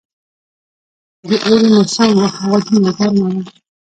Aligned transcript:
د 1.29 1.31
اوړي 1.45 1.67
موسم 1.75 2.09
وو، 2.15 2.25
هوا 2.37 2.57
دومره 2.65 2.91
ګرمه 2.97 3.23
وه. 3.27 3.41